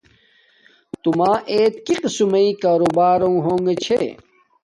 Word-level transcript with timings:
تو 1.01 1.09
ما 1.17 1.31
اعت 1.51 1.75
کی 1.85 1.93
قسم 2.01 2.27
مݵ 2.31 2.47
کاروبارونݣ 2.63 3.37
ہوگے 3.45 3.75
چھے 3.83 4.01